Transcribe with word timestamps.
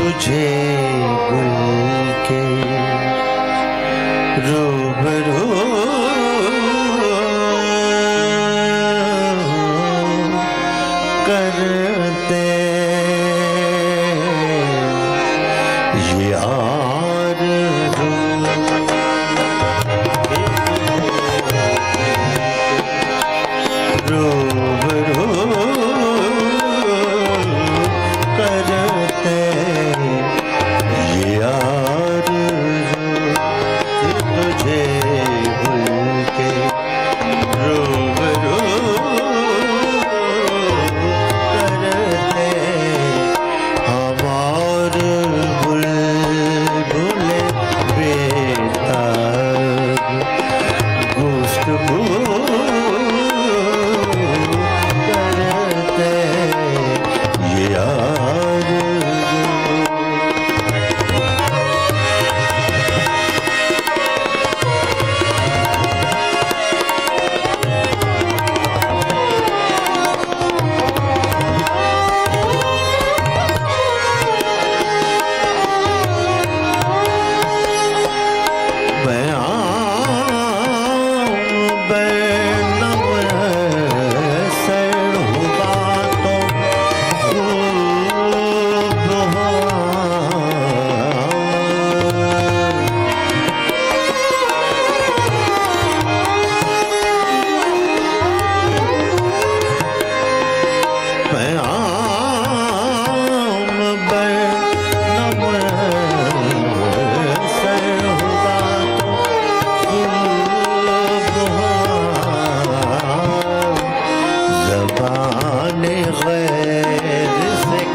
تجھے 0.00 0.46
گل 1.30 1.99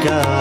کیا 0.06 0.35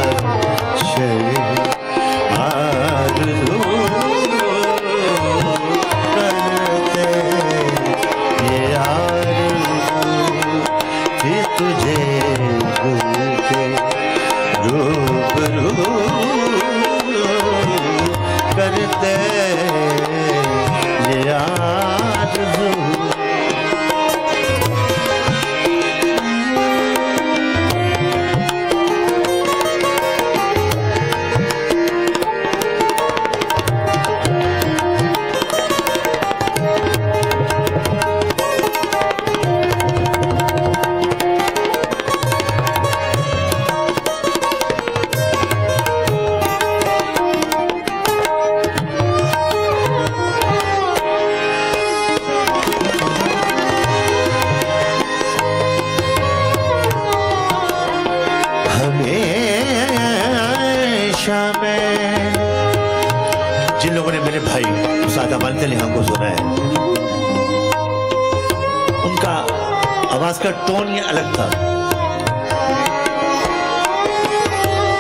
آواز 70.16 70.40
کا 70.40 70.52
ٹون 70.52 70.96
یہ 70.96 71.02
الگ 71.08 71.34
تھا۔ 71.34 71.48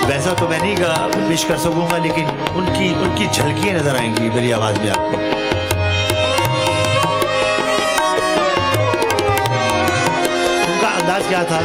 ویسا 0.07 0.33
تو 0.33 0.47
میں 0.47 0.59
نہیں 0.59 0.75
گا 0.77 1.07
پیش 1.29 1.45
کر 1.45 1.57
سکوں 1.57 1.87
گا، 1.91 1.97
لیکن 1.97 2.25
ان 2.55 2.65
کی 2.65 2.93
ان 2.97 3.15
کی 3.15 3.27
جھلکیاں 3.31 3.75
نظر 3.75 3.95
آئیں 3.95 4.15
گی 4.15 4.29
میری 4.29 4.53
آواز 4.53 4.79
میں 4.79 4.89
آپ 4.89 4.95
کو۔ 4.95 5.17
انداز 11.01 11.23
کیا 11.29 11.43
تھا؟ 11.43 11.61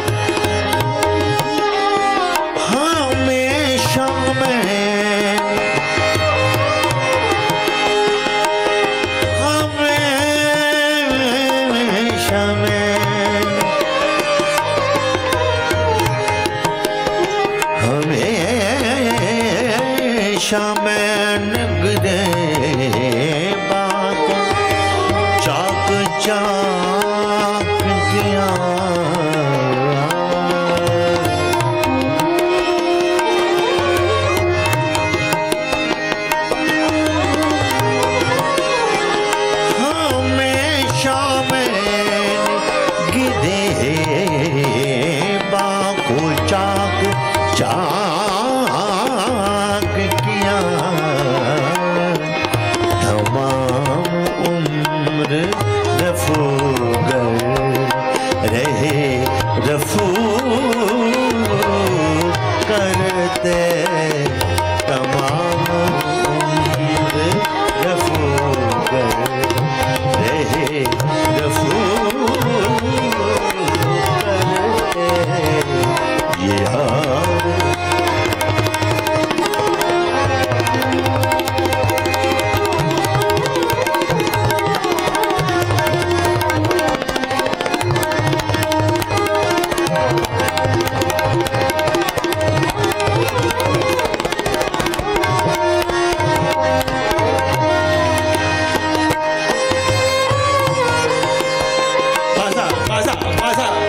شا 103.04 103.14
آشا 103.48 103.79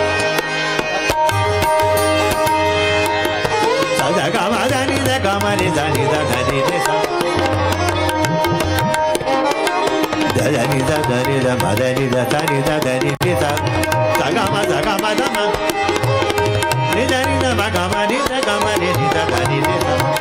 da 11.51 11.57
ma 11.65 11.73
da 11.75 11.87
ni 11.93 12.07
da 12.07 12.23
ta 12.31 12.39
ni 12.49 12.61
da 12.67 12.77
da 12.85 12.93
ni 13.03 13.11
pi 13.19 13.31
ta 13.41 13.51
ta 14.19 14.27
ga 14.35 14.43
ma 14.53 14.61
da 14.69 14.79
ga 14.85 14.93
ma 15.03 15.11
da 15.19 15.27
ma 15.35 15.43
ni 16.95 17.03
da 17.11 17.19
ni 17.27 17.35
da 17.43 17.51
ma 17.59 17.67
ga 17.75 17.83
ma 17.93 18.01
ni 18.09 18.17
da 18.29 18.37
ga 18.47 18.55
ma 18.63 18.71
ni 18.81 18.87
ni 18.99 19.07
da 19.15 19.23
ni 19.49 19.57
ni 19.67 19.75
da 19.83 20.20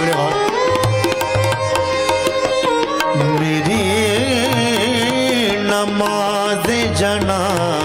سامنے 0.00 0.12
بھاؤ 0.12 0.28
میری 3.38 3.82
نماز 5.60 6.68
جنا 6.98 7.79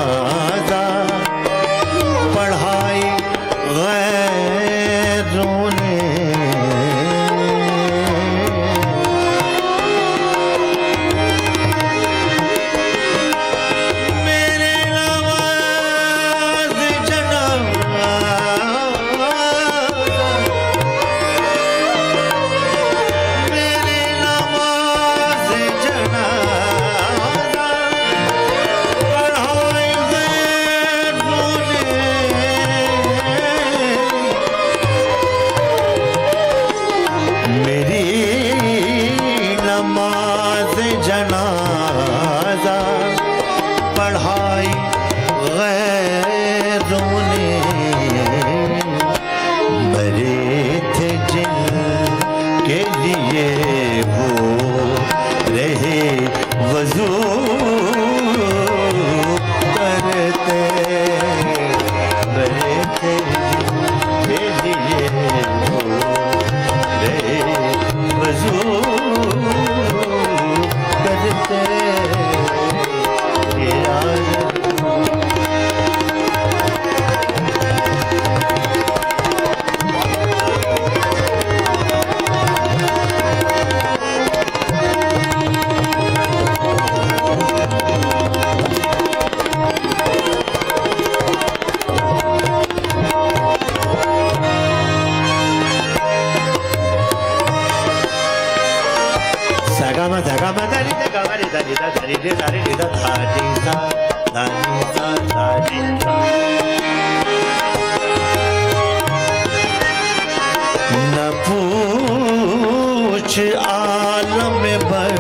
کچھ 113.36 113.56
عالم 113.60 114.64
بر 114.90 115.18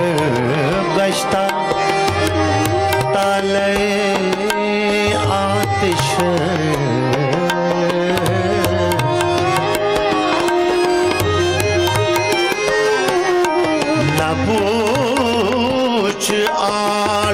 گشتا 0.97 1.47
تالے 3.13 3.73
آتش 5.25 6.13
نہ 14.17 14.31
پوچھ 14.47 16.31
آتش 16.51 17.24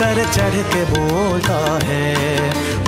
سر 0.00 0.22
چڑھ 0.32 0.54
کے 0.70 0.84
بولتا 0.90 1.78
ہے۔ 1.88 2.14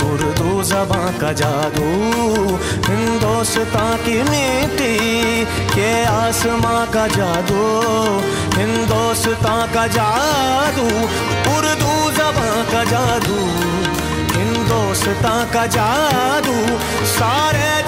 اردو 0.03 0.63
زباں 0.63 1.11
کا 1.19 1.31
جادو 1.31 2.57
ہندوستان 2.89 3.95
کی 4.05 4.21
مٹی 4.29 5.43
کے 5.73 6.05
آسماں 6.09 6.85
کا 6.91 7.07
جادو، 7.07 8.21
ہندوستان 8.57 9.65
کا 9.73 9.87
جادو، 9.87 10.87
اردو 11.55 12.11
زباں 12.15 12.63
کا 12.71 12.83
جادو، 12.89 13.45
ہندوستان 14.35 15.45
کا 15.51 15.65
جادو۔ 15.65 16.77
سارے 17.19 17.82